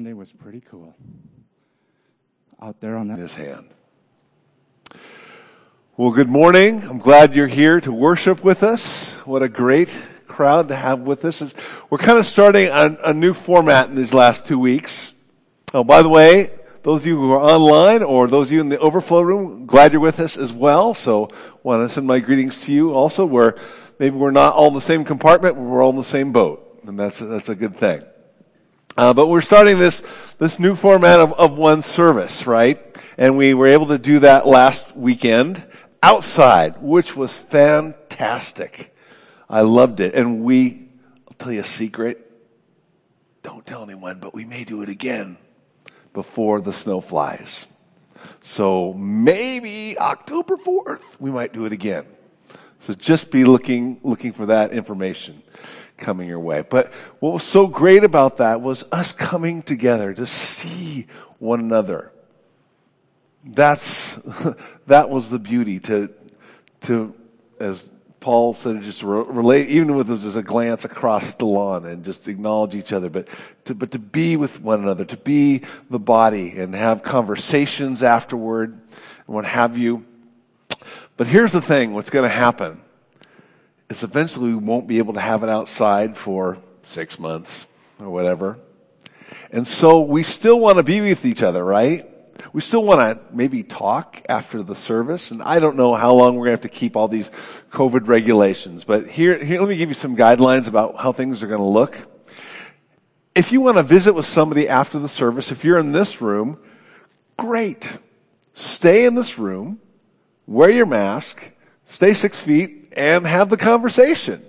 [0.00, 0.96] Sunday was pretty cool.
[2.62, 3.18] Out there on that.
[3.18, 3.68] his hand.
[5.98, 6.82] Well, good morning.
[6.84, 9.12] I'm glad you're here to worship with us.
[9.26, 9.90] What a great
[10.26, 11.42] crowd to have with us.
[11.90, 15.12] We're kind of starting a, a new format in these last two weeks.
[15.74, 16.50] Oh, by the way,
[16.82, 19.92] those of you who are online or those of you in the overflow room, glad
[19.92, 20.94] you're with us as well.
[20.94, 21.28] So
[21.62, 23.58] want to send my greetings to you also where
[23.98, 26.80] maybe we're not all in the same compartment, but we're all in the same boat.
[26.86, 28.02] And that's, that's a good thing.
[29.00, 30.02] Uh, but we're starting this,
[30.36, 32.98] this new format of, of one service, right?
[33.16, 35.64] And we were able to do that last weekend
[36.02, 38.94] outside, which was fantastic.
[39.48, 40.14] I loved it.
[40.14, 40.90] And we,
[41.26, 42.30] I'll tell you a secret.
[43.42, 45.38] Don't tell anyone, but we may do it again
[46.12, 47.66] before the snow flies.
[48.42, 52.04] So maybe October 4th, we might do it again.
[52.80, 55.42] So just be looking, looking for that information
[56.00, 56.62] coming your way.
[56.62, 61.06] But what was so great about that was us coming together to see
[61.38, 62.12] one another.
[63.44, 64.18] That's,
[64.86, 66.10] that was the beauty to,
[66.82, 67.14] to,
[67.58, 67.88] as
[68.20, 72.74] Paul said, just relate, even with just a glance across the lawn and just acknowledge
[72.74, 73.28] each other, but
[73.64, 78.72] to, but to be with one another, to be the body and have conversations afterward
[78.72, 80.04] and what have you.
[81.16, 82.82] But here's the thing, what's going to happen
[83.90, 87.66] is eventually we won't be able to have it outside for six months
[87.98, 88.58] or whatever.
[89.50, 92.06] And so we still want to be with each other, right?
[92.52, 95.32] We still want to maybe talk after the service.
[95.32, 97.30] And I don't know how long we're going to have to keep all these
[97.72, 101.46] COVID regulations, but here, here, let me give you some guidelines about how things are
[101.48, 102.06] going to look.
[103.34, 106.58] If you want to visit with somebody after the service, if you're in this room,
[107.36, 107.92] great.
[108.54, 109.80] Stay in this room,
[110.46, 111.50] wear your mask,
[111.86, 114.44] stay six feet, and have the conversation.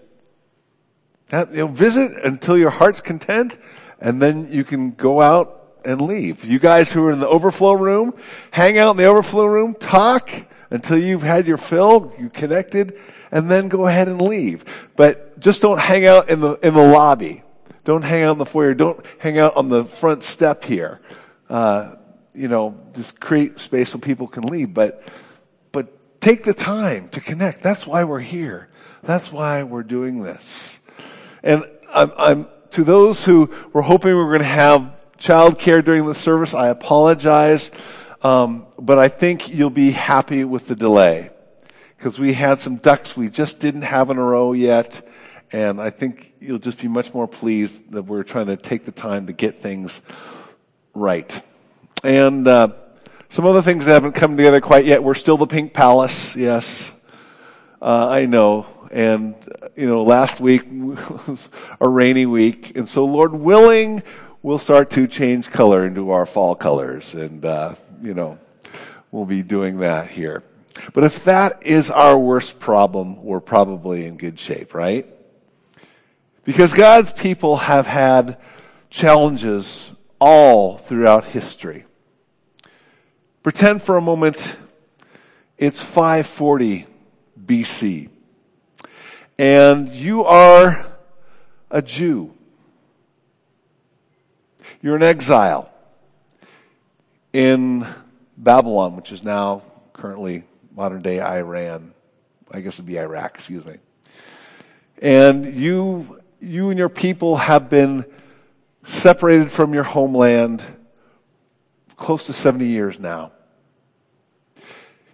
[1.30, 3.58] Have, you know, visit until your heart's content,
[4.00, 6.44] and then you can go out and leave.
[6.44, 8.14] You guys who are in the overflow room,
[8.52, 10.30] hang out in the overflow room, talk
[10.70, 13.00] until you've had your fill, you connected,
[13.32, 14.66] and then go ahead and leave.
[14.96, 17.44] But just don't hang out in the in the lobby.
[17.84, 18.74] Don't hang out in the foyer.
[18.74, 21.02] Don't hang out on the front step here.
[21.50, 21.96] Uh,
[22.34, 24.74] you know, just create space so people can leave.
[24.74, 25.04] But
[26.22, 27.64] Take the time to connect.
[27.64, 28.70] That's why we're here.
[29.02, 30.78] That's why we're doing this.
[31.42, 36.06] And I'm, I'm to those who were hoping we were going to have childcare during
[36.06, 37.72] the service, I apologize.
[38.22, 41.32] Um, but I think you'll be happy with the delay
[41.98, 45.02] because we had some ducks we just didn't have in a row yet.
[45.52, 48.92] And I think you'll just be much more pleased that we're trying to take the
[48.92, 50.02] time to get things
[50.94, 51.44] right.
[52.04, 52.70] And, uh,
[53.32, 55.02] some other things that haven't come together quite yet.
[55.02, 56.94] We're still the Pink Palace, yes.
[57.82, 58.68] Uh, I know.
[58.92, 59.36] And,
[59.74, 60.64] you know, last week
[61.28, 61.50] was
[61.80, 62.76] a rainy week.
[62.76, 64.04] And so, Lord willing,
[64.44, 67.16] we'll start to change color into our fall colors.
[67.16, 68.38] And, uh, you know,
[69.12, 70.44] we'll be doing that here.
[70.92, 75.08] But if that is our worst problem, we're probably in good shape, right?
[76.44, 78.40] Because God's people have had
[78.90, 81.86] challenges all throughout history.
[83.44, 84.56] Pretend for a moment
[85.58, 86.86] it's 540
[87.44, 88.10] BC
[89.42, 90.86] and you are
[91.72, 92.32] a Jew.
[94.84, 95.72] You're an exile
[97.34, 97.88] in
[98.38, 99.64] Babylon, which is now
[99.94, 100.44] currently
[100.76, 101.94] modern day Iran.
[102.52, 103.78] I guess it'd be Iraq, excuse me.
[105.02, 108.06] And you, you and your people have been
[108.84, 110.64] separated from your homeland
[112.02, 113.32] close to 70 years now.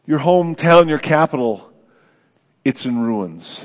[0.06, 1.70] Your hometown, your capital,
[2.64, 3.62] it's in ruins.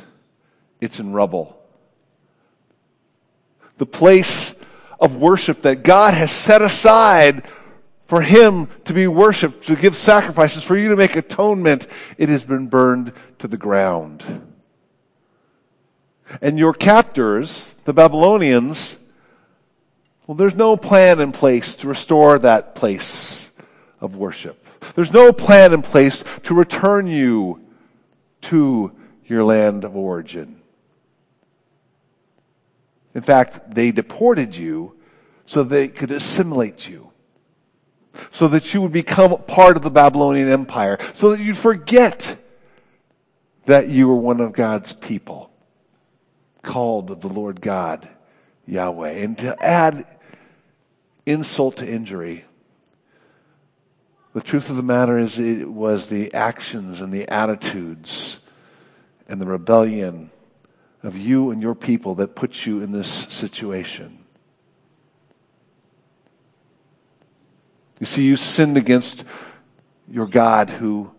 [0.81, 1.57] It's in rubble.
[3.79, 4.55] The place
[5.01, 7.45] of worship that God has set aside
[8.07, 11.87] for Him to be worshiped, to give sacrifices, for you to make atonement,
[12.19, 14.49] it has been burned to the ground.
[16.41, 18.97] And your captors, the Babylonians,
[20.27, 23.51] well, there's no plan in place to restore that place
[24.01, 24.67] of worship.
[24.95, 27.61] There's no plan in place to return you
[28.43, 28.93] to
[29.27, 30.61] your land of origin.
[33.15, 34.97] In fact, they deported you
[35.47, 37.11] so they could assimilate you.
[38.31, 40.99] So that you would become part of the Babylonian Empire.
[41.15, 42.37] So that you'd forget
[43.65, 45.51] that you were one of God's people.
[46.63, 48.09] Called of the Lord God
[48.73, 49.11] Yahweh.
[49.11, 50.07] And to add
[51.27, 52.45] insult to injury,
[54.35, 58.39] the truth of the matter is it was the actions and the attitudes
[59.29, 60.31] and the rebellion
[61.03, 64.19] of you and your people that put you in this situation.
[68.01, 69.25] You see, you sinned against
[70.09, 71.13] your God who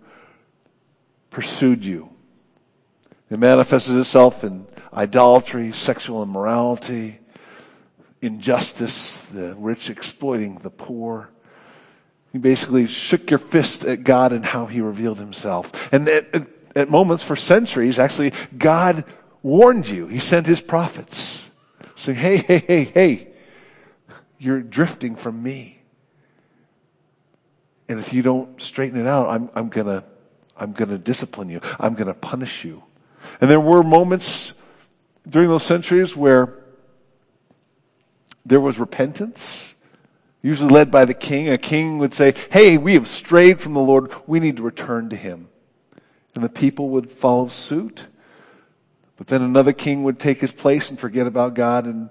[1.29, 2.09] pursued you.
[3.29, 7.19] It manifested itself in idolatry, sexual immorality,
[8.23, 11.29] injustice, the rich exploiting the poor.
[12.31, 15.93] You basically shook your fist at God and how he revealed himself.
[15.93, 19.03] And at, at, at moments for centuries, actually, God
[19.43, 20.07] warned you.
[20.07, 21.45] He sent his prophets
[21.95, 23.27] saying, hey, hey, hey, hey,
[24.39, 25.81] you're drifting from me.
[27.89, 30.05] And if you don't straighten it out, I'm, I'm gonna,
[30.57, 31.59] I'm gonna discipline you.
[31.79, 32.83] I'm gonna punish you.
[33.41, 34.53] And there were moments
[35.27, 36.62] during those centuries where
[38.45, 39.73] there was repentance,
[40.41, 41.49] usually led by the king.
[41.49, 44.13] A king would say, Hey, we have strayed from the Lord.
[44.27, 45.47] We need to return to him.
[46.35, 48.07] And the people would follow suit.
[49.17, 52.09] But then another king would take his place and forget about God, and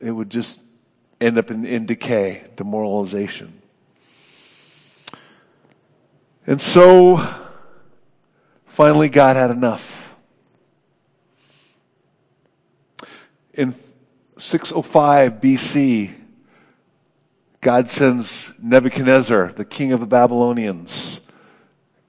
[0.00, 0.60] it would just
[1.20, 3.60] end up in, in decay, demoralization.
[6.46, 7.26] And so,
[8.66, 10.14] finally, God had enough.
[13.54, 13.74] In
[14.42, 16.12] 605 BC,
[17.60, 21.20] God sends Nebuchadnezzar, the king of the Babylonians,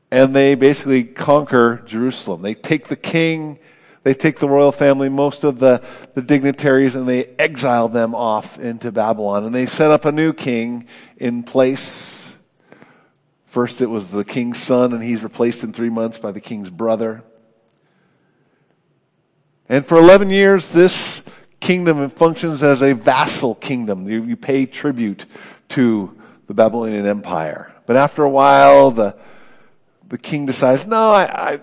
[0.10, 2.42] and they basically conquer Jerusalem.
[2.42, 3.60] They take the king,
[4.02, 5.84] they take the royal family, most of the,
[6.16, 9.46] the dignitaries, and they exile them off into Babylon.
[9.46, 10.88] And they set up a new king
[11.18, 12.36] in place.
[13.46, 16.72] First, it was the king's son, and he's replaced in three months by the king's
[16.72, 17.24] brother.
[19.70, 21.24] And for 11 years, this
[21.64, 24.08] kingdom functions as a vassal kingdom.
[24.08, 25.26] You, you pay tribute
[25.70, 26.14] to
[26.48, 27.72] the Babylonian Empire.
[27.86, 29.16] But after a while, the,
[30.10, 31.60] the king decides, no, I, I,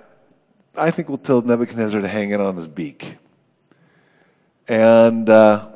[0.74, 3.18] I think we'll tell Nebuchadnezzar to hang it on his beak.
[4.66, 5.68] And, uh,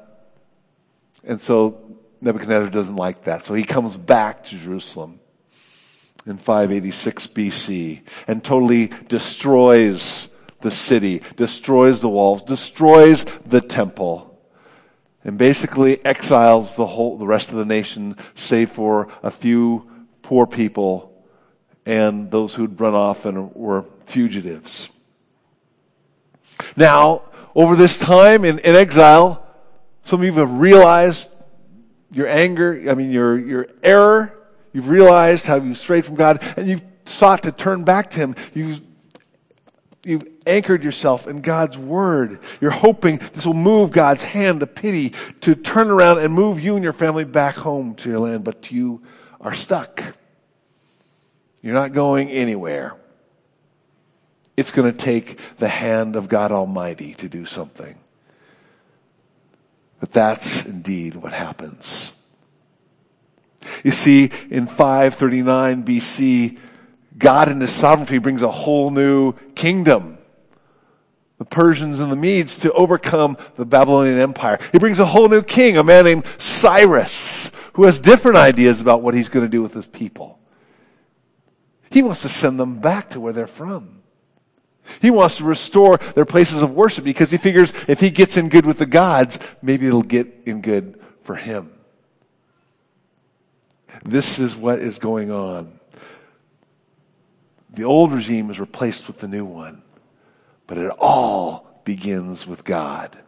[1.23, 3.45] and so Nebuchadnezzar doesn't like that.
[3.45, 5.21] So he comes back to Jerusalem
[6.25, 10.29] in 586 BC and totally destroys
[10.65, 14.37] the city, destroys the walls, destroys the temple,
[15.23, 19.89] and basically exiles the whole, the rest of the nation, save for a few
[20.23, 21.13] poor people
[21.87, 24.89] and those who'd run off and were fugitives.
[26.77, 27.23] Now,
[27.55, 29.47] over this time in, in exile,
[30.03, 31.29] some of you have realized
[32.11, 34.33] your anger, I mean, your, your error.
[34.73, 38.37] You've realized how you strayed from God, and you've sought to turn back to Him.
[38.55, 38.81] You've
[40.05, 42.41] you've anchored yourself in God's word.
[42.61, 46.75] You're hoping this will move God's hand of pity to turn around and move you
[46.77, 49.03] and your family back home to your land, but you
[49.41, 50.03] are stuck.
[51.63, 52.97] You're not going anywhere.
[54.57, 57.99] It's going to take the hand of God Almighty to do something.
[59.99, 62.13] But that's indeed what happens.
[63.83, 66.59] You see, in 539 BC,
[67.17, 70.19] God in his sovereignty brings a whole new kingdom.
[71.39, 74.59] The Persians and the Medes to overcome the Babylonian Empire.
[74.73, 79.03] He brings a whole new king, a man named Cyrus, who has different ideas about
[79.03, 80.39] what he's going to do with his people.
[81.91, 84.03] He wants to send them back to where they're from.
[85.01, 88.49] He wants to restore their places of worship because he figures if he gets in
[88.49, 91.73] good with the gods, maybe it'll get in good for him.
[94.05, 95.74] This is what is going on.
[97.75, 99.83] The old regime is replaced with the new one.
[100.67, 103.19] But it all begins with God.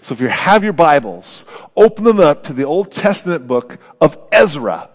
[0.00, 1.44] So if you have your Bibles,
[1.76, 4.90] open them up to the Old Testament book of Ezra.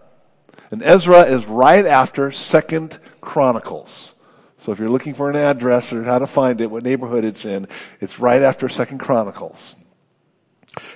[0.71, 4.13] And Ezra is right after Second Chronicles.
[4.59, 7.45] So if you're looking for an address or how to find it, what neighborhood it's
[7.45, 7.67] in,
[8.01, 9.75] it's right after Second Chronicles.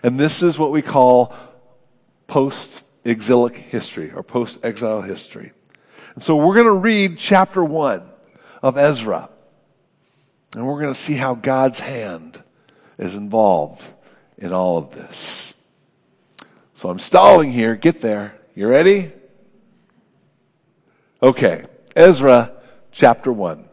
[0.04, 1.36] And this is what we call
[2.28, 5.52] post-exilic history or post-exile history.
[6.18, 8.02] And so we're going to read chapter one
[8.64, 9.30] of Ezra.
[10.56, 12.42] And we're going to see how God's hand
[12.98, 13.86] is involved
[14.36, 15.54] in all of this.
[16.74, 17.76] So I'm stalling here.
[17.76, 18.34] Get there.
[18.56, 19.12] You ready?
[21.22, 21.66] Okay.
[21.96, 22.52] Ezra
[22.92, 23.70] chapter 1.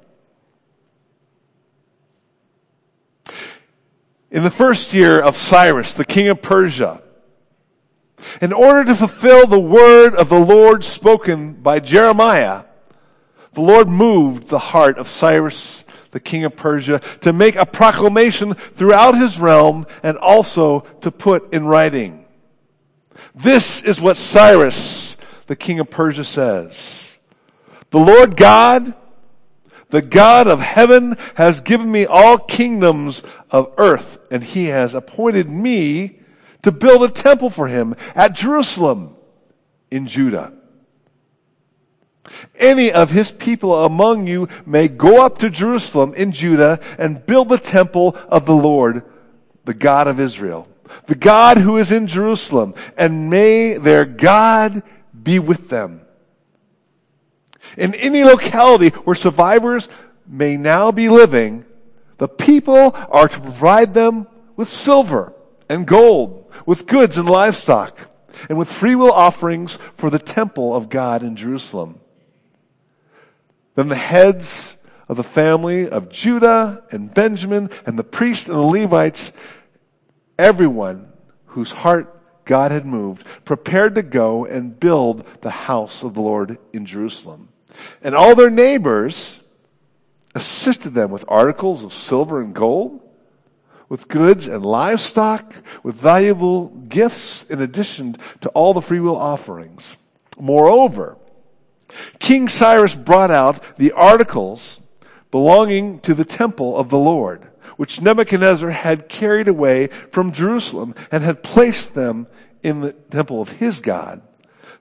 [4.31, 7.03] In the first year of Cyrus, the king of Persia,
[8.41, 12.65] in order to fulfill the word of the Lord spoken by Jeremiah,
[13.53, 18.55] the Lord moved the heart of Cyrus, the king of Persia, to make a proclamation
[18.55, 22.25] throughout his realm and also to put in writing.
[23.35, 25.17] This is what Cyrus,
[25.47, 27.19] the king of Persia says.
[27.91, 28.95] The Lord God,
[29.91, 35.49] the God of heaven has given me all kingdoms of earth, and he has appointed
[35.49, 36.19] me
[36.65, 39.17] to build a temple for him at Jerusalem.
[39.91, 40.53] in Judah.
[42.59, 47.49] Any of his people among you may go up to Jerusalem in Judah and build
[47.49, 49.05] the temple of the Lord,
[49.67, 50.67] the God of Israel,
[51.07, 54.83] the God who is in Jerusalem, and may their God
[55.23, 56.01] be with them.
[57.77, 59.89] In any locality where survivors
[60.27, 61.67] may now be living,
[62.17, 65.34] the people are to provide them with silver
[65.69, 67.99] and gold, with goods and livestock,
[68.49, 72.01] and with freewill offerings for the temple of God in Jerusalem.
[73.75, 74.77] Then the heads
[75.09, 79.33] of the family of Judah and Benjamin and the priests and the Levites,
[80.39, 81.13] everyone
[81.47, 82.11] whose heart
[82.45, 87.49] God had moved, prepared to go and build the house of the Lord in Jerusalem.
[88.03, 89.41] And all their neighbors
[90.35, 93.01] assisted them with articles of silver and gold,
[93.95, 99.97] with goods and livestock, with valuable gifts in addition to all the freewill offerings.
[100.37, 101.17] Moreover,
[102.19, 104.81] King Cyrus brought out the articles
[105.31, 107.47] belonging to the temple of the Lord,
[107.77, 112.27] which Nebuchadnezzar had carried away from Jerusalem and had placed them
[112.65, 114.23] in the temple of his God.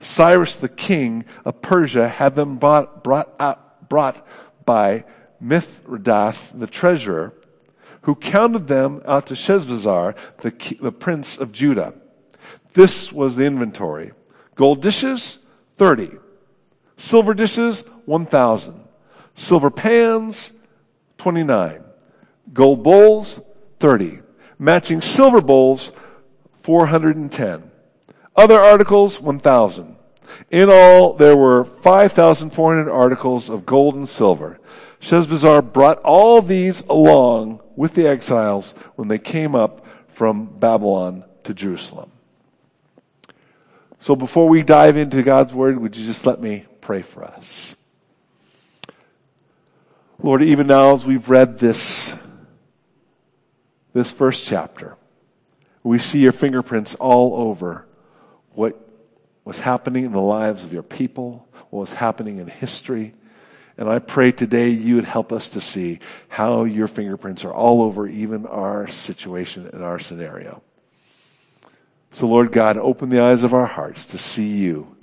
[0.00, 4.26] Cyrus the king of Persia had them brought, brought, out, brought
[4.66, 5.04] by
[5.40, 7.32] Mithredath the treasurer,
[8.04, 11.94] who counted them out to Sheshbazzar, the, the prince of Judah.
[12.74, 14.12] This was the inventory.
[14.54, 15.38] Gold dishes,
[15.78, 16.10] 30.
[16.98, 18.78] Silver dishes, 1,000.
[19.34, 20.52] Silver pans,
[21.16, 21.82] 29.
[22.52, 23.40] Gold bowls,
[23.80, 24.20] 30.
[24.58, 25.90] Matching silver bowls,
[26.62, 27.70] 410.
[28.36, 29.96] Other articles, 1,000.
[30.50, 34.60] In all, there were 5,400 articles of gold and silver.
[35.04, 41.52] Sheshbazzar brought all these along with the exiles when they came up from Babylon to
[41.52, 42.10] Jerusalem.
[43.98, 47.74] So before we dive into God's word, would you just let me pray for us.
[50.22, 52.14] Lord, even now as we've read this,
[53.92, 54.96] this first chapter,
[55.82, 57.86] we see your fingerprints all over
[58.54, 58.80] what
[59.44, 63.12] was happening in the lives of your people, what was happening in history.
[63.76, 67.82] And I pray today you would help us to see how your fingerprints are all
[67.82, 70.62] over even our situation and our scenario.
[72.12, 74.94] So, Lord God, open the eyes of our hearts to see you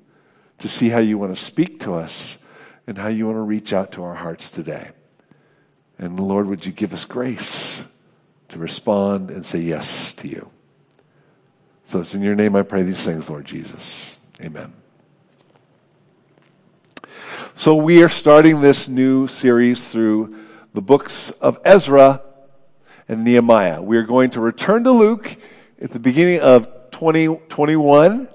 [0.61, 2.37] to see how you want to speak to us
[2.87, 4.91] and how you want to reach out to our hearts today.
[5.97, 7.83] And Lord, would you give us grace
[8.49, 10.49] to respond and say yes to you?
[11.85, 14.17] So it's in your name I pray these things, Lord Jesus.
[14.41, 14.80] Amen.
[17.61, 20.35] So we are starting this new series through
[20.73, 22.23] the books of Ezra
[23.07, 23.83] and Nehemiah.
[23.83, 25.37] We are going to return to Luke
[25.79, 28.27] at the beginning of 2021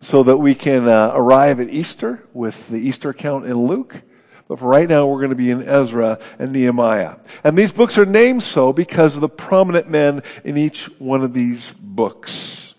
[0.00, 4.02] so that we can uh, arrive at Easter with the Easter account in Luke.
[4.48, 7.18] But for right now, we're going to be in Ezra and Nehemiah.
[7.44, 11.34] And these books are named so because of the prominent men in each one of
[11.34, 12.74] these books.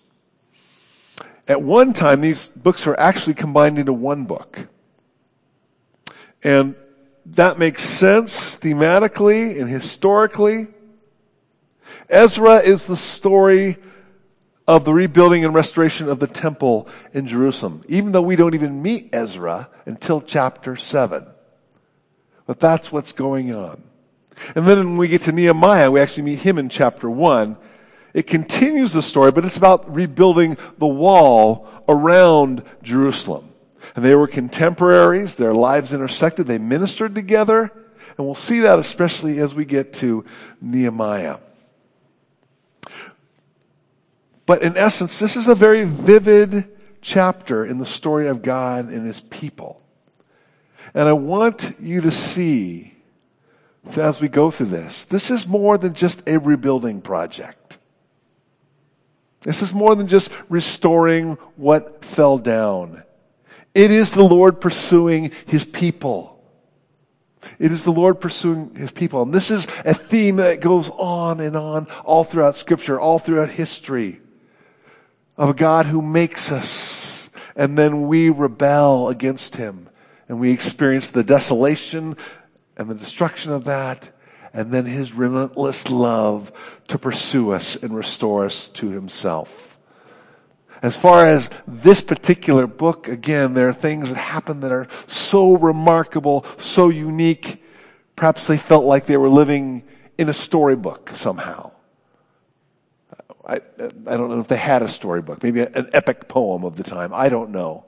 [1.48, 4.68] At one time, these books are actually combined into one book.
[6.42, 6.74] And
[7.26, 10.68] that makes sense thematically and historically.
[12.08, 13.78] Ezra is the story
[14.66, 18.82] of the rebuilding and restoration of the temple in Jerusalem, even though we don't even
[18.82, 21.26] meet Ezra until chapter 7.
[22.46, 23.82] But that's what's going on.
[24.54, 27.56] And then when we get to Nehemiah, we actually meet him in chapter 1.
[28.14, 33.51] It continues the story, but it's about rebuilding the wall around Jerusalem.
[33.94, 37.72] And they were contemporaries, their lives intersected, they ministered together,
[38.16, 40.24] and we'll see that especially as we get to
[40.60, 41.38] Nehemiah.
[44.46, 46.68] But in essence, this is a very vivid
[47.00, 49.80] chapter in the story of God and his people.
[50.94, 52.94] And I want you to see,
[53.96, 57.78] as we go through this, this is more than just a rebuilding project.
[59.40, 63.02] This is more than just restoring what fell down.
[63.74, 66.32] It is the Lord pursuing his people.
[67.58, 69.22] It is the Lord pursuing his people.
[69.22, 73.50] And this is a theme that goes on and on all throughout scripture, all throughout
[73.50, 74.20] history
[75.36, 79.88] of a God who makes us and then we rebel against him
[80.28, 82.16] and we experience the desolation
[82.76, 84.10] and the destruction of that
[84.54, 86.52] and then his relentless love
[86.88, 89.71] to pursue us and restore us to himself.
[90.82, 95.56] As far as this particular book, again, there are things that happen that are so
[95.56, 97.62] remarkable, so unique.
[98.16, 99.84] Perhaps they felt like they were living
[100.18, 101.70] in a storybook somehow.
[103.46, 106.82] I, I don't know if they had a storybook, maybe an epic poem of the
[106.82, 107.12] time.
[107.14, 107.84] I don't know.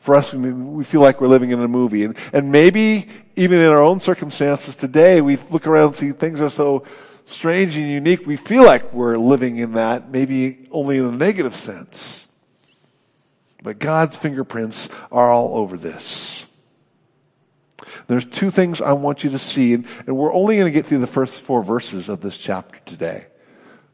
[0.00, 2.02] For us, we, feel like we're living in a movie.
[2.02, 6.40] And, and maybe even in our own circumstances today, we look around and see things
[6.40, 6.84] are so
[7.26, 11.54] strange and unique, we feel like we're living in that, maybe only in a negative
[11.54, 12.26] sense.
[13.62, 16.44] But God's fingerprints are all over this.
[18.08, 20.86] There's two things I want you to see, and, and we're only going to get
[20.86, 23.26] through the first four verses of this chapter today.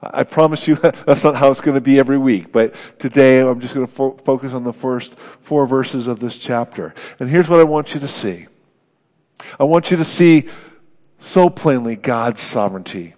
[0.00, 0.74] I promise you
[1.06, 3.92] that's not how it's going to be every week, but today I'm just going to
[3.92, 6.94] fo- focus on the first four verses of this chapter.
[7.18, 8.46] And here's what I want you to see.
[9.58, 10.48] I want you to see
[11.20, 13.14] so plainly God's sovereignty.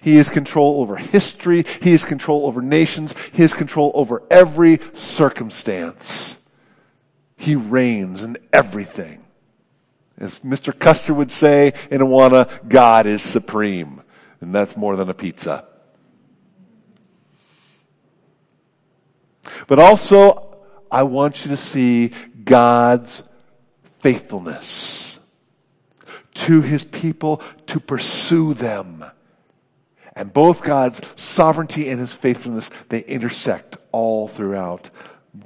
[0.00, 1.64] He has control over history.
[1.82, 3.14] He has control over nations.
[3.32, 6.38] He has control over every circumstance.
[7.36, 9.24] He reigns in everything.
[10.18, 10.76] As Mr.
[10.76, 14.02] Custer would say in Awana, God is supreme.
[14.40, 15.64] And that's more than a pizza.
[19.66, 20.58] But also,
[20.90, 22.12] I want you to see
[22.44, 23.22] God's
[24.00, 25.18] faithfulness
[26.34, 29.04] to his people to pursue them.
[30.18, 34.90] And both God's sovereignty and his faithfulness, they intersect all throughout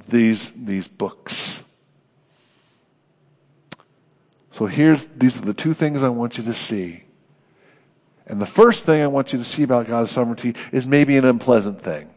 [0.09, 1.63] these, these books.
[4.51, 7.05] So here's, these are the two things I want you to see.
[8.27, 11.27] And the first thing I want you to see about God's sovereignty is maybe an
[11.27, 12.09] unpleasant thing.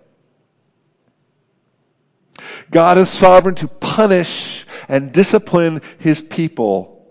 [2.71, 7.05] God is sovereign to punish and discipline his people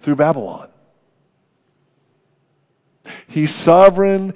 [0.00, 0.68] through Babylon.
[3.34, 4.32] He's sovereign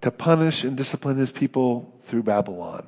[0.00, 2.86] to punish and discipline his people through Babylon.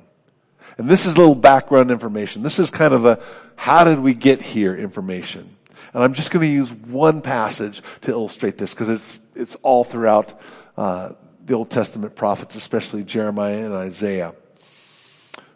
[0.79, 2.41] And this is a little background information.
[2.41, 3.21] This is kind of the
[3.55, 5.55] how did we get here information.
[5.93, 9.83] And I'm just going to use one passage to illustrate this because it's, it's all
[9.83, 10.41] throughout
[10.77, 11.11] uh,
[11.45, 14.33] the Old Testament prophets, especially Jeremiah and Isaiah.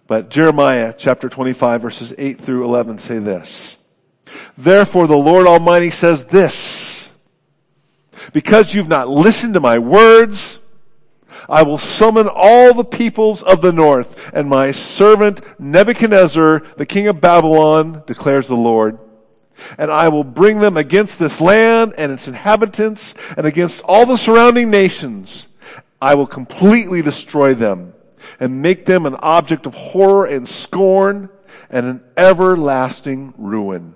[0.05, 3.79] But Jeremiah chapter 25 verses 8 through 11 say this.
[4.55, 7.04] Therefore the Lord Almighty says this,
[8.33, 10.59] because you've not listened to my words,
[11.48, 17.07] I will summon all the peoples of the north and my servant Nebuchadnezzar, the king
[17.07, 19.00] of Babylon, declares the Lord.
[19.77, 24.18] And I will bring them against this land and its inhabitants and against all the
[24.18, 25.48] surrounding nations.
[26.01, 27.94] I will completely destroy them
[28.40, 31.29] and make them an object of horror and scorn
[31.70, 33.96] and an everlasting ruin.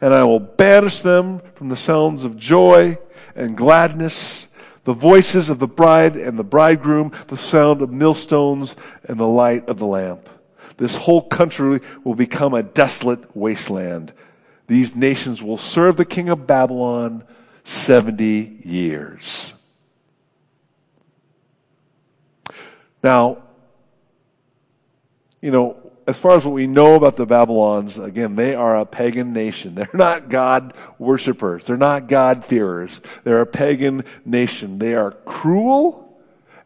[0.00, 2.98] And I will banish them from the sounds of joy
[3.34, 4.46] and gladness,
[4.84, 9.68] the voices of the bride and the bridegroom, the sound of millstones and the light
[9.68, 10.28] of the lamp.
[10.76, 14.12] This whole country will become a desolate wasteland.
[14.66, 17.24] These nations will serve the king of Babylon
[17.64, 19.54] 70 years.
[23.02, 23.42] Now,
[25.40, 28.86] you know, as far as what we know about the Babylons, again, they are a
[28.86, 29.74] pagan nation.
[29.76, 31.66] They're not God worshippers.
[31.66, 33.00] They're not God fearers.
[33.24, 34.78] They're a pagan nation.
[34.78, 36.04] They are cruel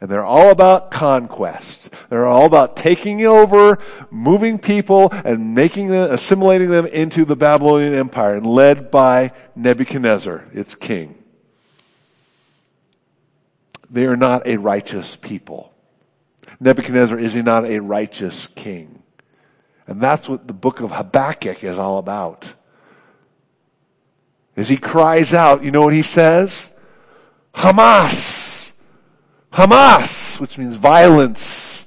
[0.01, 1.91] and they're all about conquest.
[2.09, 3.79] They're all about taking over,
[4.11, 10.45] moving people, and making them, assimilating them into the Babylonian Empire, and led by Nebuchadnezzar,
[10.53, 11.17] its king.
[13.91, 15.73] They are not a righteous people.
[16.61, 18.98] Nebuchadnezzar is he not a righteous king?
[19.89, 22.53] And that's what the book of Habakkuk is all about.
[24.55, 26.71] As he cries out, you know what he says?
[27.55, 28.71] Hamas!
[29.51, 30.39] Hamas!
[30.39, 31.87] Which means violence.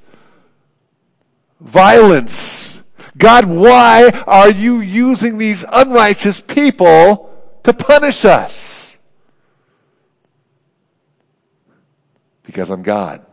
[1.59, 2.81] Violence.
[3.17, 7.29] God, why are you using these unrighteous people
[7.63, 8.97] to punish us?
[12.41, 13.23] Because I'm God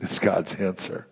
[0.00, 1.07] is God's answer.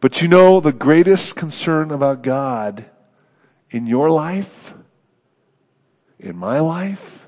[0.00, 2.86] But you know, the greatest concern about God
[3.70, 4.72] in your life,
[6.18, 7.26] in my life,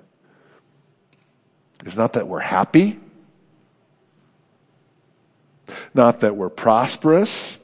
[1.85, 2.99] is not that we're happy,
[5.93, 7.59] not that we're prosperous,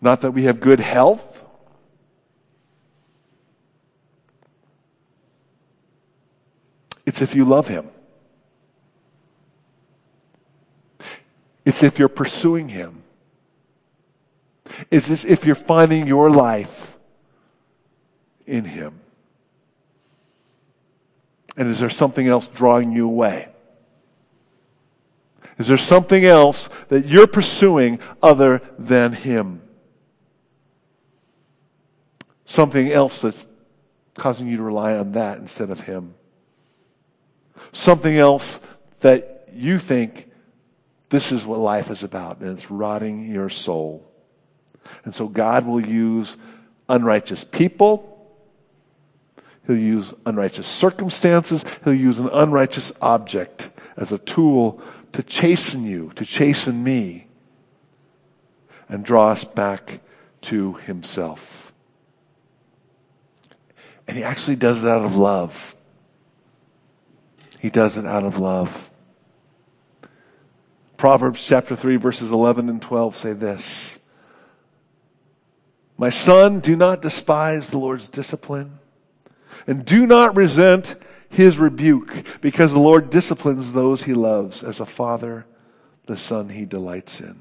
[0.00, 1.44] not that we have good health.
[7.06, 7.88] It's if you love Him.
[11.70, 13.04] It's if you're pursuing Him.
[14.90, 16.98] It's as if you're finding your life
[18.44, 18.98] in Him.
[21.56, 23.50] And is there something else drawing you away?
[25.58, 29.62] Is there something else that you're pursuing other than Him?
[32.46, 33.46] Something else that's
[34.16, 36.14] causing you to rely on that instead of Him?
[37.70, 38.58] Something else
[39.02, 40.26] that you think
[41.10, 44.08] this is what life is about, and it's rotting your soul.
[45.04, 46.36] And so God will use
[46.88, 48.06] unrighteous people.
[49.66, 51.64] He'll use unrighteous circumstances.
[51.84, 54.80] He'll use an unrighteous object as a tool
[55.12, 57.26] to chasten you, to chasten me,
[58.88, 60.00] and draw us back
[60.42, 61.72] to himself.
[64.06, 65.76] And he actually does it out of love.
[67.60, 68.89] He does it out of love.
[71.00, 73.98] Proverbs chapter 3 verses 11 and 12 say this.
[75.96, 78.80] My son, do not despise the Lord's discipline
[79.66, 80.96] and do not resent
[81.30, 85.46] his rebuke because the Lord disciplines those he loves as a father
[86.04, 87.40] the son he delights in.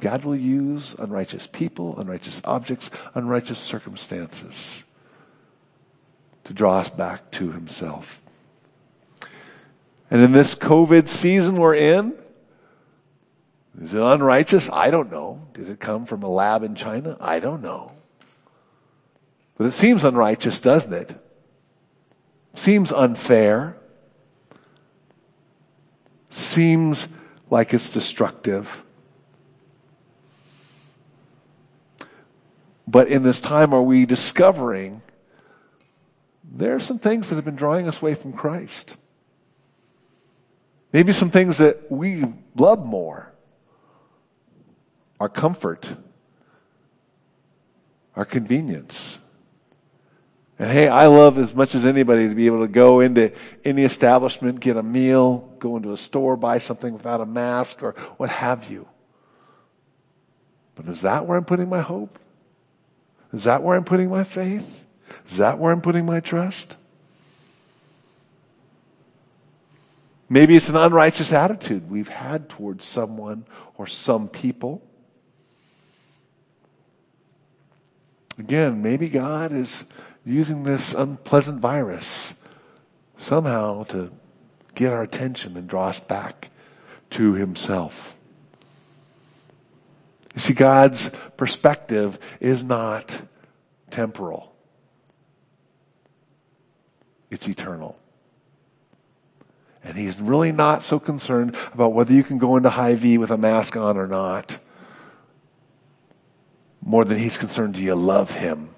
[0.00, 4.84] God will use unrighteous people, unrighteous objects, unrighteous circumstances
[6.44, 8.20] to draw us back to himself.
[10.10, 12.14] And in this COVID season we're in,
[13.80, 14.70] is it unrighteous?
[14.70, 15.46] I don't know.
[15.52, 17.16] Did it come from a lab in China?
[17.20, 17.92] I don't know.
[19.56, 21.16] But it seems unrighteous, doesn't it?
[22.54, 23.76] Seems unfair.
[26.28, 27.08] Seems
[27.50, 28.82] like it's destructive.
[32.86, 35.02] But in this time, are we discovering
[36.44, 38.96] there are some things that have been drawing us away from Christ?
[40.94, 43.32] Maybe some things that we love more
[45.18, 45.92] our comfort,
[48.14, 49.18] our convenience.
[50.56, 53.32] And hey, I love as much as anybody to be able to go into
[53.64, 57.92] any establishment, get a meal, go into a store, buy something without a mask or
[58.16, 58.86] what have you.
[60.76, 62.20] But is that where I'm putting my hope?
[63.32, 64.84] Is that where I'm putting my faith?
[65.26, 66.76] Is that where I'm putting my trust?
[70.34, 74.82] Maybe it's an unrighteous attitude we've had towards someone or some people.
[78.36, 79.84] Again, maybe God is
[80.26, 82.34] using this unpleasant virus
[83.16, 84.10] somehow to
[84.74, 86.50] get our attention and draw us back
[87.10, 88.16] to Himself.
[90.34, 93.20] You see, God's perspective is not
[93.88, 94.52] temporal.
[97.30, 97.96] It's eternal.
[99.84, 103.36] And he's really not so concerned about whether you can go into Hy-Vee with a
[103.36, 104.58] mask on or not.
[106.82, 108.70] More than he's concerned, do you love him?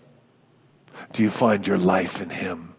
[1.12, 2.74] Do you find your life in him?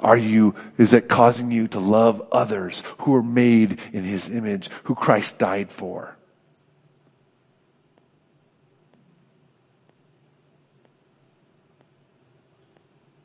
[0.00, 4.70] Are you, is it causing you to love others who are made in his image,
[4.84, 6.16] who Christ died for?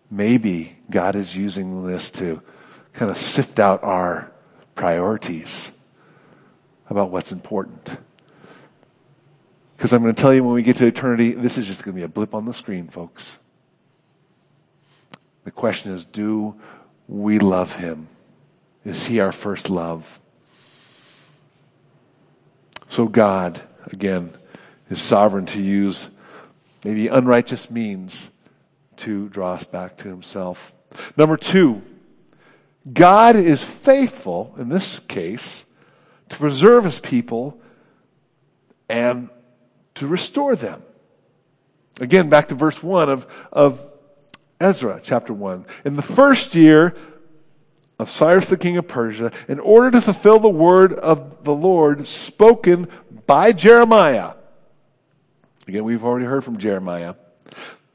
[0.10, 2.42] Maybe God is using this to
[2.94, 4.32] kind of sift out our
[4.76, 5.72] priorities
[6.90, 7.98] about what's important.
[9.76, 11.96] Because I'm going to tell you when we get to eternity, this is just going
[11.96, 13.38] to be a blip on the screen, folks.
[15.44, 16.56] The question is do
[17.08, 18.08] we love him?
[18.86, 20.20] Is he our first love?
[22.88, 24.34] So, God, again,
[24.90, 26.10] is sovereign to use
[26.84, 28.30] maybe unrighteous means
[28.98, 30.74] to draw us back to himself.
[31.18, 31.82] Number two,
[32.92, 35.66] God is faithful, in this case,
[36.30, 37.62] to preserve his people
[38.90, 39.30] and
[39.96, 40.82] to restore them.
[42.00, 43.82] Again, back to verse 1 of, of
[44.60, 45.66] Ezra, chapter 1.
[45.86, 46.96] In the first year
[48.00, 52.08] of Cyrus the king of Persia, in order to fulfill the word of the Lord
[52.08, 52.88] spoken
[53.26, 54.34] by Jeremiah.
[55.68, 57.16] Again, we've already heard from Jeremiah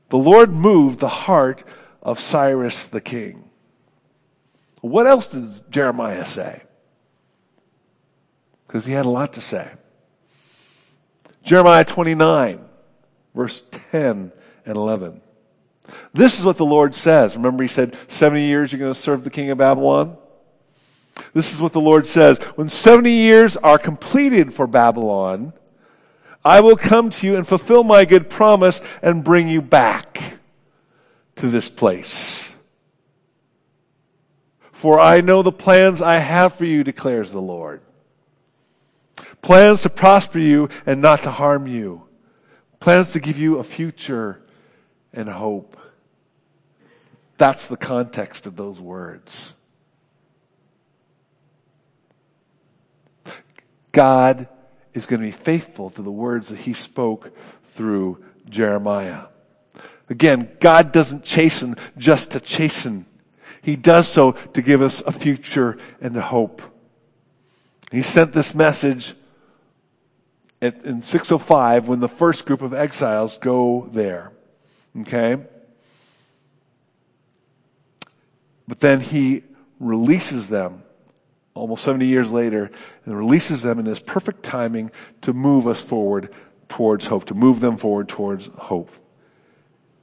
[0.08, 1.64] the Lord moved the heart
[2.00, 3.47] of Cyrus the king.
[4.80, 6.62] What else does Jeremiah say?
[8.66, 9.70] Because he had a lot to say.
[11.42, 12.60] Jeremiah 29,
[13.34, 14.32] verse 10
[14.66, 15.20] and 11.
[16.12, 17.36] This is what the Lord says.
[17.36, 20.16] Remember, he said, 70 years you're going to serve the king of Babylon?
[21.32, 22.38] This is what the Lord says.
[22.54, 25.52] When 70 years are completed for Babylon,
[26.44, 30.38] I will come to you and fulfill my good promise and bring you back
[31.36, 32.47] to this place.
[34.78, 37.80] For I know the plans I have for you, declares the Lord.
[39.42, 42.04] Plans to prosper you and not to harm you.
[42.78, 44.40] Plans to give you a future
[45.12, 45.76] and hope.
[47.38, 49.52] That's the context of those words.
[53.90, 54.46] God
[54.94, 57.36] is going to be faithful to the words that he spoke
[57.72, 59.24] through Jeremiah.
[60.08, 63.06] Again, God doesn't chasten just to chasten.
[63.68, 66.62] He does so to give us a future and a hope.
[67.92, 69.14] He sent this message
[70.62, 74.32] in 605 when the first group of exiles go there.
[75.02, 75.36] Okay?
[78.66, 79.42] But then he
[79.78, 80.82] releases them
[81.52, 82.70] almost 70 years later
[83.04, 86.32] and releases them in his perfect timing to move us forward
[86.70, 88.90] towards hope, to move them forward towards hope.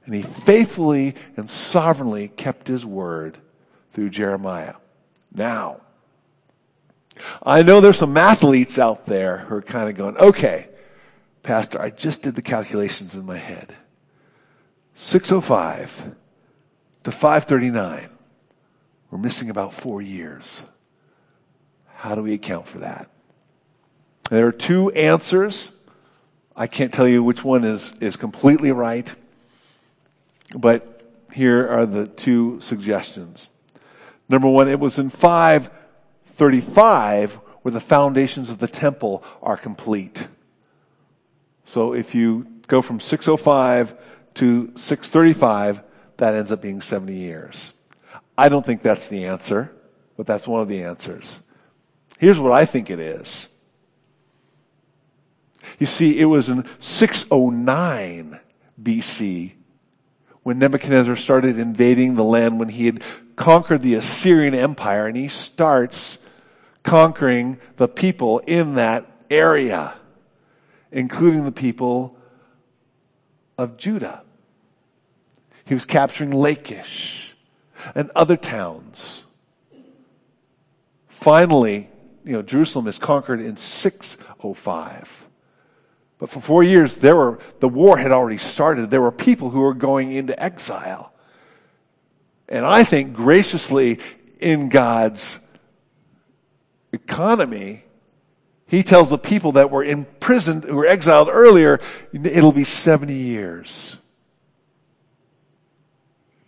[0.04, 3.38] And he faithfully and sovereignly kept his word
[3.96, 4.74] through Jeremiah.
[5.32, 5.80] Now,
[7.42, 10.68] I know there's some athletes out there who are kind of going, okay,
[11.42, 13.74] Pastor, I just did the calculations in my head.
[14.96, 16.14] 605
[17.04, 18.10] to 539.
[19.10, 20.62] We're missing about four years.
[21.94, 23.08] How do we account for that?
[24.28, 25.72] There are two answers.
[26.54, 29.10] I can't tell you which one is, is completely right,
[30.54, 33.48] but here are the two suggestions.
[34.28, 40.28] Number one, it was in 535 where the foundations of the temple are complete.
[41.64, 43.94] So if you go from 605
[44.34, 45.82] to 635,
[46.18, 47.72] that ends up being 70 years.
[48.38, 49.72] I don't think that's the answer,
[50.16, 51.40] but that's one of the answers.
[52.18, 53.48] Here's what I think it is.
[55.78, 58.40] You see, it was in 609
[58.80, 59.52] BC
[60.46, 63.02] when Nebuchadnezzar started invading the land when he had
[63.34, 66.18] conquered the Assyrian Empire and he starts
[66.84, 69.94] conquering the people in that area,
[70.92, 72.16] including the people
[73.58, 74.22] of Judah.
[75.64, 77.34] He was capturing Lachish
[77.96, 79.24] and other towns.
[81.08, 81.90] Finally,
[82.24, 85.25] you know, Jerusalem is conquered in 605.
[86.18, 88.90] But for four years, there were, the war had already started.
[88.90, 91.12] There were people who were going into exile.
[92.48, 93.98] And I think graciously
[94.40, 95.38] in God's
[96.92, 97.84] economy,
[98.66, 101.80] he tells the people that were imprisoned, who were exiled earlier,
[102.12, 103.96] it'll be 70 years.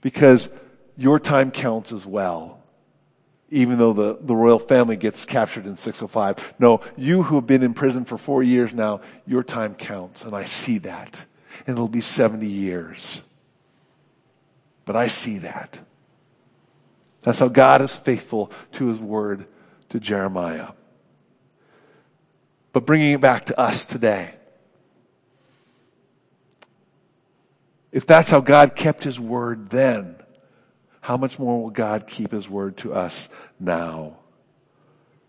[0.00, 0.48] Because
[0.96, 2.57] your time counts as well
[3.50, 6.54] even though the, the royal family gets captured in 605.
[6.58, 10.34] No, you who have been in prison for four years now, your time counts, and
[10.34, 11.24] I see that.
[11.66, 13.22] And it'll be 70 years.
[14.84, 15.78] But I see that.
[17.22, 19.46] That's how God is faithful to his word
[19.88, 20.68] to Jeremiah.
[22.72, 24.34] But bringing it back to us today.
[27.90, 30.16] If that's how God kept his word then,
[31.08, 34.18] how much more will God keep his word to us now?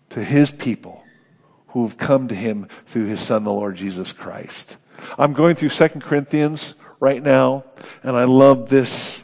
[0.10, 1.02] To his people
[1.70, 4.76] who have come to him through his son, the Lord Jesus Christ.
[5.18, 7.64] I'm going through Second Corinthians right now,
[8.04, 9.24] and I love this,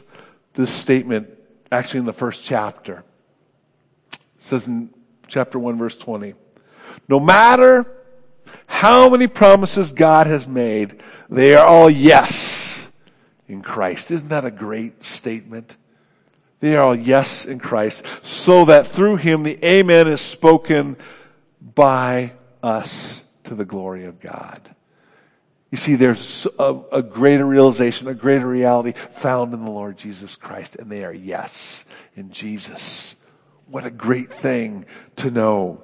[0.54, 1.28] this statement
[1.70, 3.04] actually in the first chapter.
[4.14, 4.88] It says in
[5.26, 6.32] chapter 1, verse 20.
[7.06, 7.84] No matter
[8.64, 12.88] how many promises God has made, they are all yes
[13.46, 14.10] in Christ.
[14.10, 15.76] Isn't that a great statement?
[16.60, 20.96] They are all yes in Christ, so that through him the Amen is spoken
[21.74, 24.74] by us to the glory of God.
[25.70, 30.36] You see, there's a, a, greater realization, a greater reality found in the Lord Jesus
[30.36, 33.16] Christ, and they are yes in Jesus.
[33.66, 35.82] What a great thing to know.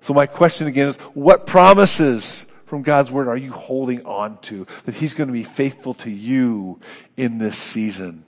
[0.00, 4.66] So my question again is, what promises from God's word are you holding on to
[4.84, 6.80] that he's going to be faithful to you
[7.16, 8.24] in this season?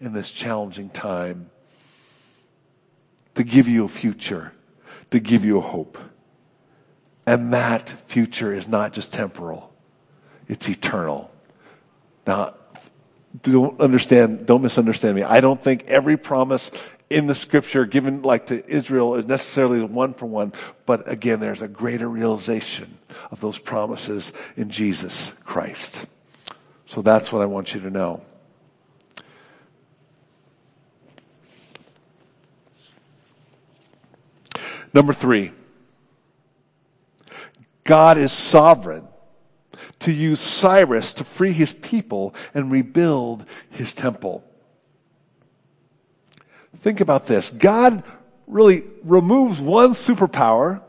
[0.00, 1.50] In this challenging time
[3.34, 4.52] to give you a future,
[5.10, 5.98] to give you a hope.
[7.26, 9.72] And that future is not just temporal,
[10.48, 11.30] it's eternal.
[12.26, 12.54] Now,
[13.42, 15.22] don't understand, don't misunderstand me.
[15.22, 16.70] I don't think every promise
[17.10, 20.52] in the scripture given like to Israel is necessarily one for one,
[20.86, 22.98] but again, there's a greater realization
[23.30, 26.06] of those promises in Jesus Christ.
[26.86, 28.22] So that's what I want you to know.
[34.94, 35.50] Number three,
[37.82, 39.08] God is sovereign
[40.00, 44.44] to use Cyrus to free his people and rebuild his temple.
[46.78, 47.50] Think about this.
[47.50, 48.04] God
[48.46, 50.80] really removes one superpower,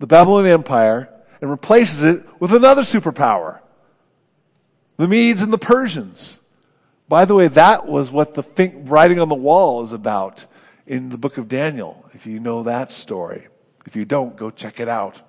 [0.00, 1.08] the Babylonian Empire,
[1.40, 3.60] and replaces it with another superpower,
[4.96, 6.38] the Medes and the Persians.
[7.08, 10.46] By the way, that was what the writing on the wall is about
[10.86, 13.48] in the book of Daniel, if you know that story.
[13.86, 15.20] If you don't, go check it out.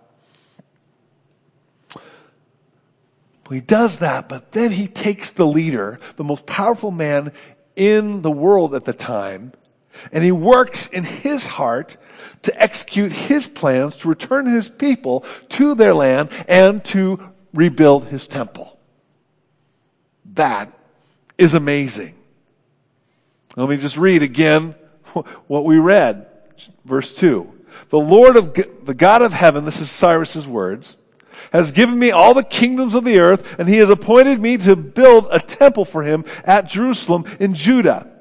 [3.50, 7.32] He does that, but then he takes the leader, the most powerful man
[7.76, 9.54] in the world at the time,
[10.12, 11.98] and he works in his heart
[12.44, 18.28] to execute his plans to return his people to their land and to rebuild his
[18.28, 18.78] temple.
[20.34, 20.72] That
[21.38, 22.16] is amazing.
[23.56, 24.76] Let me just read again
[25.48, 26.28] what we read.
[26.86, 27.54] Verse 2.
[27.90, 30.98] The Lord of, the God of heaven, this is Cyrus's words,
[31.52, 34.76] has given me all the kingdoms of the earth, and he has appointed me to
[34.76, 38.12] build a temple for him at Jerusalem in Judah.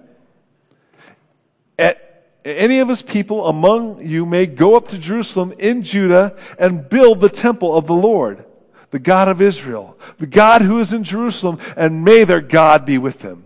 [1.78, 2.06] At
[2.44, 7.20] any of his people among you may go up to Jerusalem in Judah and build
[7.20, 8.44] the temple of the Lord,
[8.90, 12.98] the God of Israel, the God who is in Jerusalem, and may their God be
[12.98, 13.45] with them.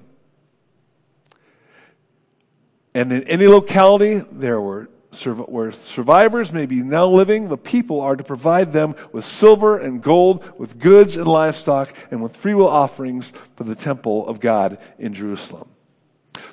[2.94, 4.88] And in any locality there were
[5.24, 10.00] where survivors may be now living, the people are to provide them with silver and
[10.00, 15.12] gold, with goods and livestock, and with freewill offerings for the temple of God in
[15.12, 15.68] Jerusalem.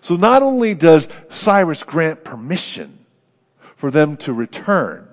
[0.02, 3.06] So not only does Cyrus grant permission
[3.76, 5.08] for them to return,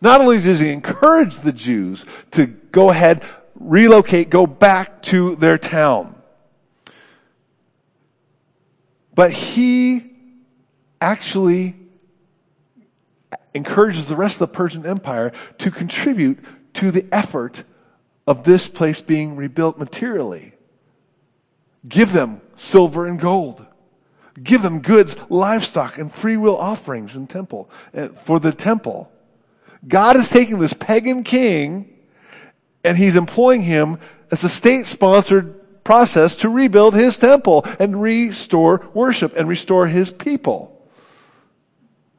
[0.00, 3.22] not only does he encourage the Jews to go ahead,
[3.54, 6.14] relocate, go back to their town,
[9.14, 10.13] but he
[11.00, 11.76] actually
[13.54, 16.38] encourages the rest of the Persian Empire to contribute
[16.74, 17.64] to the effort
[18.26, 20.52] of this place being rebuilt materially.
[21.86, 23.64] Give them silver and gold.
[24.42, 29.12] Give them goods, livestock, and free will offerings in temple, uh, for the temple.
[29.86, 31.90] God is taking this pagan king
[32.82, 33.98] and he's employing him
[34.30, 40.10] as a state sponsored process to rebuild his temple and restore worship and restore his
[40.10, 40.73] people.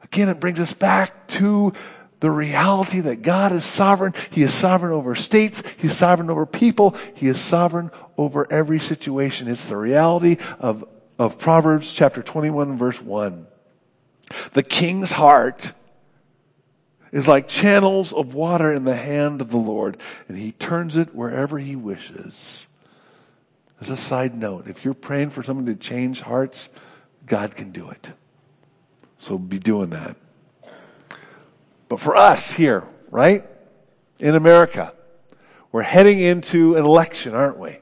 [0.06, 1.72] Again, it brings us back to
[2.20, 4.14] the reality that God is sovereign.
[4.30, 5.62] He is sovereign over states.
[5.76, 6.96] He's sovereign over people.
[7.14, 9.48] He is sovereign over every situation.
[9.48, 10.84] It's the reality of,
[11.18, 13.46] of Proverbs chapter 21 verse 1.
[14.52, 15.72] The king's heart
[17.12, 19.96] is like channels of water in the hand of the Lord,
[20.28, 22.66] and he turns it wherever he wishes.
[23.80, 26.68] As a side note, if you're praying for someone to change hearts,
[27.26, 28.10] God can do it.
[29.18, 30.16] So be doing that.
[31.88, 33.44] But for us here, right?
[34.18, 34.92] In America,
[35.72, 37.78] we're heading into an election, aren't we?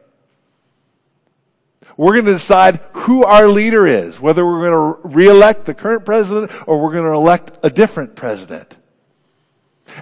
[1.96, 6.04] We're going to decide who our leader is, whether we're going to reelect the current
[6.04, 8.76] president or we're going to elect a different president.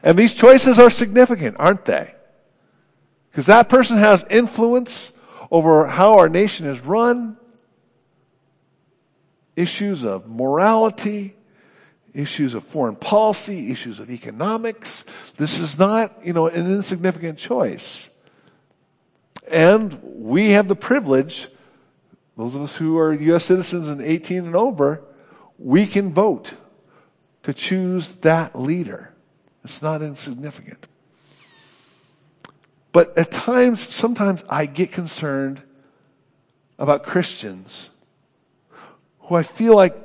[0.03, 2.15] And these choices are significant, aren't they?
[3.31, 5.13] Because that person has influence
[5.51, 7.37] over how our nation is run,
[9.57, 11.37] issues of morality,
[12.15, 15.05] issues of foreign policy, issues of economics.
[15.37, 18.09] This is not, you know, an insignificant choice.
[19.51, 21.49] And we have the privilege,
[22.37, 23.45] those of us who are U.S.
[23.45, 25.03] citizens and 18 and over,
[25.59, 26.55] we can vote
[27.43, 29.13] to choose that leader.
[29.65, 30.87] It's not insignificant.
[32.93, 35.63] But at times, sometimes I get concerned
[36.79, 37.91] about Christians
[39.23, 39.97] who I feel like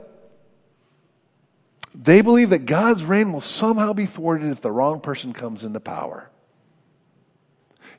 [1.94, 5.80] they believe that God's reign will somehow be thwarted if the wrong person comes into
[5.80, 6.30] power.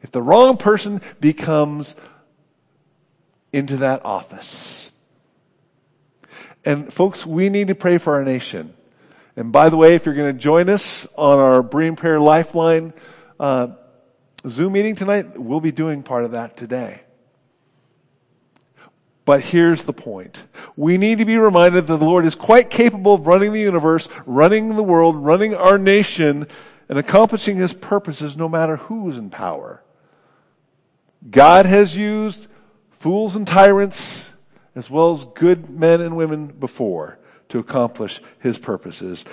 [0.03, 1.97] If the wrong person becomes
[3.53, 4.91] into that office.
[6.65, 8.75] And folks, we need to pray for our nation.
[9.37, 12.93] And by the way, if you're going to join us on our Berean Prayer Lifeline
[13.41, 13.69] uh,
[14.47, 17.01] Zoom meeting tonight, we'll be doing part of that today.
[19.29, 20.43] But here's the point.
[20.75, 24.09] We need to be reminded that the Lord is quite capable of running the universe,
[24.25, 26.47] running the world, running our nation,
[26.89, 29.83] and accomplishing his purposes no matter who's in power.
[31.29, 32.47] God has used
[33.01, 34.31] fools and tyrants
[34.75, 37.19] as well as good men and women before
[37.51, 39.27] to accomplish his purposes.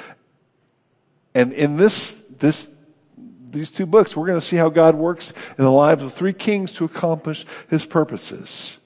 [1.34, 2.70] And in this, this,
[3.50, 6.34] these two books, we're going to see how God works in the lives of three
[6.34, 8.78] kings to accomplish his purposes.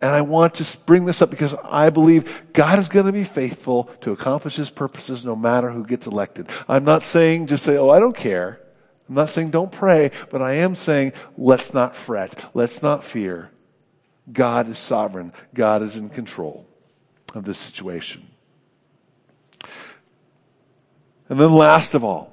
[0.00, 3.24] And I want to bring this up because I believe God is going to be
[3.24, 6.48] faithful to accomplish his purposes no matter who gets elected.
[6.68, 8.60] I'm not saying just say, oh, I don't care.
[9.08, 12.50] I'm not saying don't pray, but I am saying let's not fret.
[12.52, 13.50] Let's not fear.
[14.30, 15.32] God is sovereign.
[15.54, 16.66] God is in control
[17.34, 18.26] of this situation.
[21.28, 22.32] And then last of all,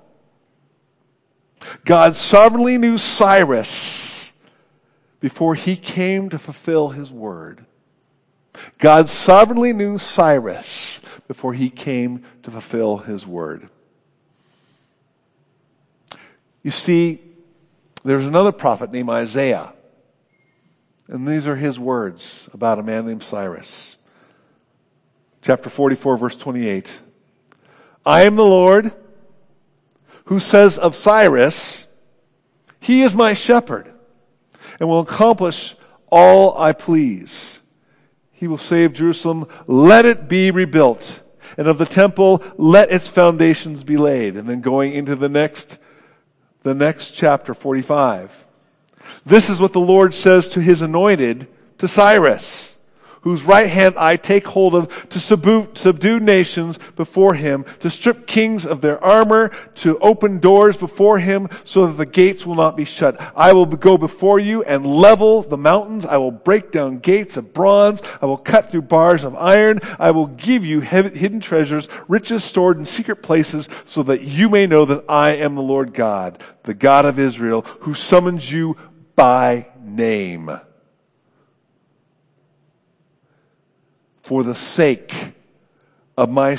[1.85, 4.02] God sovereignly knew Cyrus
[5.23, 7.63] before he came to fulfill his word.
[8.77, 10.99] God sovereignly knew Cyrus
[11.29, 13.69] before he came to fulfill his word.
[16.61, 17.21] You see,
[18.03, 19.71] there's another prophet named Isaiah.
[21.07, 23.95] And these are his words about a man named Cyrus.
[25.41, 26.99] Chapter 44, verse 28.
[28.05, 28.91] I am the Lord
[30.25, 31.87] who says of Cyrus,
[32.81, 33.92] He is my shepherd
[34.83, 35.77] and will accomplish
[36.09, 37.61] all I please.
[38.33, 39.47] He will save Jerusalem.
[39.65, 41.21] Let it be rebuilt.
[41.57, 44.35] And of the temple, let its foundations be laid.
[44.35, 45.77] And then going into the next,
[46.63, 48.45] the next chapter, 45.
[49.25, 52.72] This is what the Lord says to his anointed, to Cyrus
[53.23, 58.27] whose right hand I take hold of to subdue, subdue, nations before him, to strip
[58.27, 62.75] kings of their armor, to open doors before him so that the gates will not
[62.75, 63.19] be shut.
[63.35, 66.05] I will go before you and level the mountains.
[66.05, 68.01] I will break down gates of bronze.
[68.21, 69.79] I will cut through bars of iron.
[69.99, 74.67] I will give you hidden treasures, riches stored in secret places so that you may
[74.67, 78.75] know that I am the Lord God, the God of Israel, who summons you
[79.15, 80.51] by name.
[84.23, 85.33] For the sake
[86.17, 86.57] of my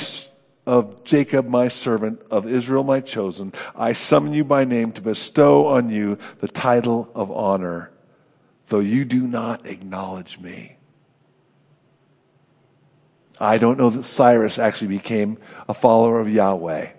[0.65, 5.67] of Jacob my servant, of Israel my chosen, I summon you by name to bestow
[5.67, 7.91] on you the title of honor,
[8.69, 10.77] though you do not acknowledge me.
[13.39, 15.37] I don't know that Cyrus actually became
[15.67, 16.89] a follower of Yahweh,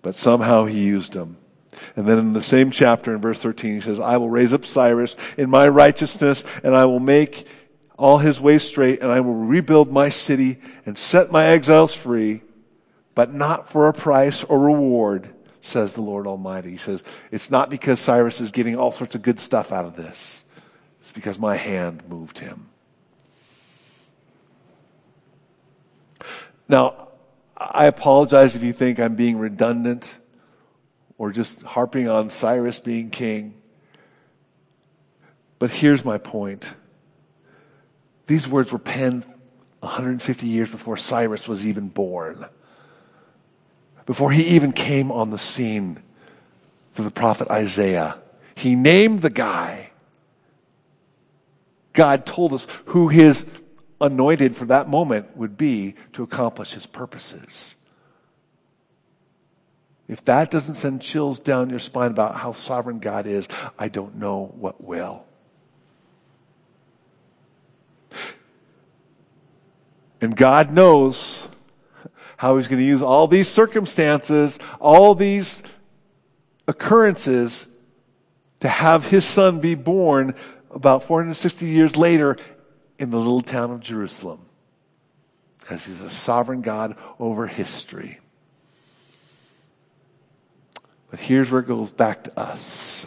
[0.00, 1.36] but somehow he used him.
[1.94, 4.64] And then in the same chapter, in verse 13, he says, I will raise up
[4.64, 7.46] Cyrus in my righteousness, and I will make
[7.96, 12.42] all his ways straight, and I will rebuild my city and set my exiles free,
[13.14, 15.28] but not for a price or reward,
[15.62, 16.72] says the Lord Almighty.
[16.72, 19.96] He says, it's not because Cyrus is getting all sorts of good stuff out of
[19.96, 20.44] this.
[21.00, 22.68] It's because my hand moved him.
[26.68, 27.08] Now,
[27.56, 30.14] I apologize if you think I'm being redundant
[31.16, 33.54] or just harping on Cyrus being king.
[35.58, 36.72] But here's my point.
[38.26, 39.24] These words were penned
[39.80, 42.46] 150 years before Cyrus was even born,
[44.04, 46.02] before he even came on the scene
[46.94, 48.18] through the prophet Isaiah.
[48.54, 49.90] He named the guy.
[51.92, 53.46] God told us who his
[54.00, 57.74] anointed for that moment would be to accomplish his purposes.
[60.08, 63.48] If that doesn't send chills down your spine about how sovereign God is,
[63.78, 65.24] I don't know what will.
[70.26, 71.46] And God knows
[72.36, 75.62] how He's going to use all these circumstances, all these
[76.66, 77.64] occurrences
[78.58, 80.34] to have His Son be born
[80.72, 82.36] about 460 years later
[82.98, 84.40] in the little town of Jerusalem.
[85.60, 88.18] Because He's a sovereign God over history.
[91.08, 93.06] But here's where it goes back to us.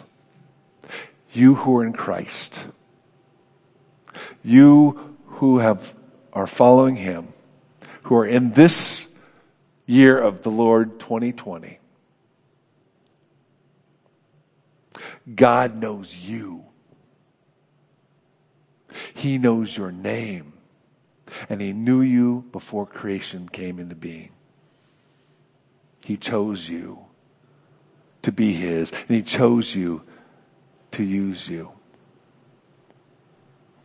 [1.34, 2.66] You who are in Christ.
[4.42, 5.99] You who have
[6.32, 7.32] are following Him,
[8.04, 9.06] who are in this
[9.86, 11.78] year of the Lord 2020,
[15.34, 16.64] God knows you.
[19.14, 20.54] He knows your name.
[21.48, 24.30] And He knew you before creation came into being.
[26.00, 26.98] He chose you
[28.22, 30.02] to be His, and He chose you
[30.92, 31.70] to use you.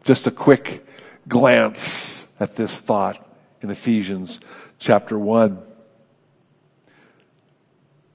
[0.04, 0.86] Just a quick
[1.28, 3.26] glance at this thought
[3.62, 4.40] in Ephesians
[4.80, 5.62] chapter 1,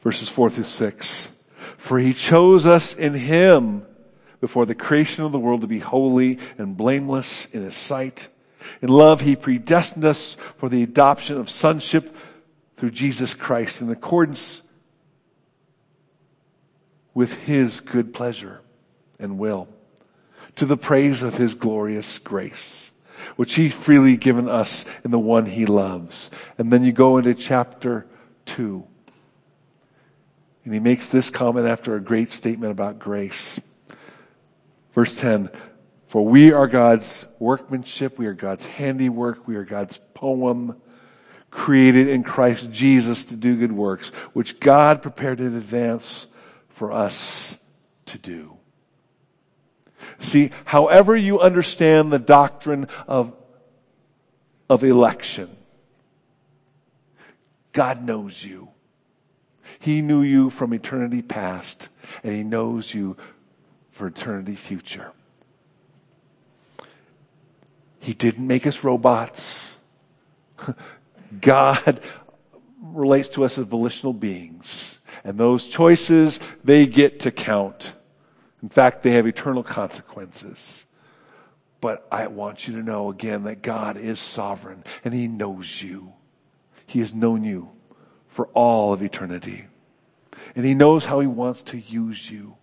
[0.02, 1.28] verses 4 through 6.
[1.76, 3.86] For he chose us in him
[4.40, 8.28] before the creation of the world to be holy and blameless in his sight.
[8.82, 12.14] In love, he predestined us for the adoption of sonship
[12.76, 14.62] through Jesus Christ in accordance
[17.14, 18.60] with his good pleasure
[19.18, 19.68] and will
[20.56, 22.90] to the praise of his glorious grace
[23.36, 26.30] which he freely given us in the one he loves.
[26.58, 28.06] And then you go into chapter
[28.46, 28.86] 2.
[30.64, 33.58] And he makes this comment after a great statement about grace.
[34.94, 35.50] Verse 10
[36.06, 40.80] For we are God's workmanship, we are God's handiwork, we are God's poem,
[41.50, 46.26] created in Christ Jesus to do good works, which God prepared in advance
[46.68, 47.56] for us
[48.06, 48.59] to do.
[50.18, 53.34] See, however you understand the doctrine of,
[54.68, 55.56] of election,
[57.72, 58.68] God knows you.
[59.78, 61.88] He knew you from eternity past,
[62.22, 63.16] and He knows you
[63.92, 65.12] for eternity future.
[68.00, 69.78] He didn't make us robots.
[71.40, 72.00] God
[72.82, 74.98] relates to us as volitional beings.
[75.22, 77.92] And those choices, they get to count.
[78.62, 80.84] In fact, they have eternal consequences.
[81.80, 86.12] But I want you to know again that God is sovereign and He knows you.
[86.86, 87.70] He has known you
[88.28, 89.64] for all of eternity.
[90.54, 92.56] And He knows how He wants to use you.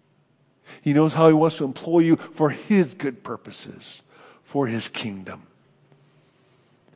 [0.82, 4.02] He knows how He wants to employ you for His good purposes,
[4.44, 5.48] for His kingdom.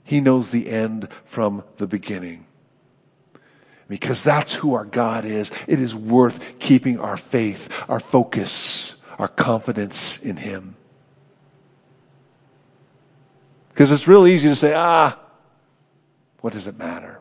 [0.04, 2.45] He knows the end from the beginning.
[3.91, 5.51] Because that's who our God is.
[5.67, 10.77] It is worth keeping our faith, our focus, our confidence in Him.
[13.67, 15.19] Because it's real easy to say, ah,
[16.39, 17.19] what does it matter?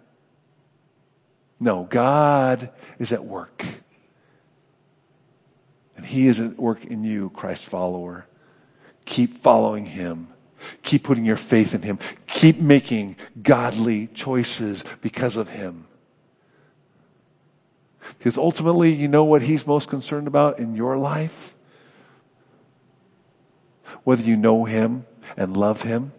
[1.58, 3.66] No, God is at work.
[5.96, 8.28] And He is at work in you, Christ follower.
[9.06, 10.28] Keep following Him.
[10.84, 11.98] Keep putting your faith in Him.
[12.28, 15.88] Keep making godly choices because of Him.
[18.18, 21.54] Because ultimately, you know what He's most concerned about in your life?
[24.04, 25.06] Whether you know Him
[25.36, 26.12] and love Him,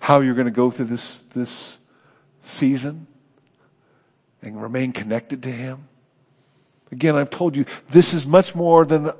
[0.00, 1.78] how you're going to go through this, this
[2.42, 3.06] season
[4.42, 5.88] and remain connected to Him.
[6.92, 9.12] Again, I've told you, this is much more than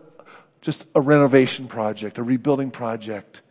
[0.61, 3.43] just a renovation project, a rebuilding project.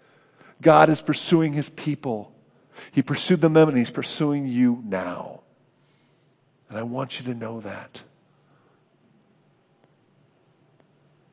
[0.61, 2.33] God is pursuing His people.
[2.91, 5.42] He pursued them then and He's pursuing you now.
[6.74, 8.01] And I want you to know that.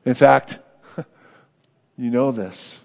[0.05, 0.59] In fact,
[1.97, 2.79] you know this,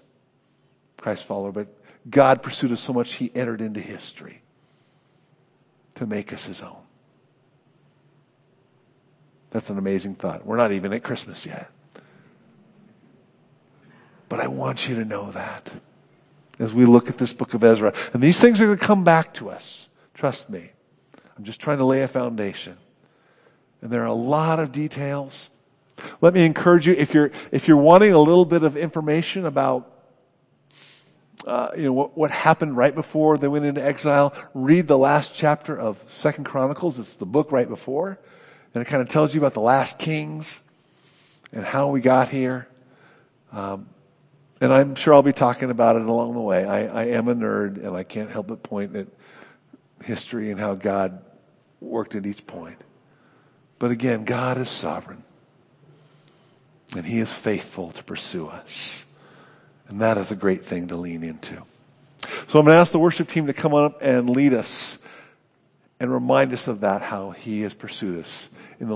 [0.97, 1.67] Christ follower, but
[2.09, 4.41] God pursued us so much, He entered into history
[5.93, 6.81] to make us His own.
[9.51, 10.43] That's an amazing thought.
[10.43, 11.69] We're not even at Christmas yet.
[14.29, 15.71] But I want you to know that
[16.57, 17.93] as we look at this book of Ezra.
[18.13, 19.89] And these things are going to come back to us.
[20.15, 20.71] Trust me.
[21.37, 22.77] I'm just trying to lay a foundation.
[23.81, 25.49] And there are a lot of details.
[26.19, 29.91] Let me encourage you if you're if you're wanting a little bit of information about
[31.45, 35.33] uh, you know what, what happened right before they went into exile, read the last
[35.33, 36.99] chapter of Second Chronicles.
[36.99, 38.19] It's the book right before,
[38.73, 40.59] and it kind of tells you about the last kings
[41.53, 42.67] and how we got here.
[43.51, 43.87] Um,
[44.59, 46.65] and I'm sure I'll be talking about it along the way.
[46.65, 49.07] I, I am a nerd, and I can't help but point at
[50.03, 51.21] history and how God
[51.81, 52.81] worked at each point.
[53.79, 55.23] But again, God is sovereign.
[56.95, 59.05] And He is faithful to pursue us.
[59.87, 61.61] And that is a great thing to lean into.
[62.47, 64.99] So I'm going to ask the worship team to come on up and lead us
[65.99, 68.49] and remind us of that, how He has pursued us
[68.79, 68.95] in the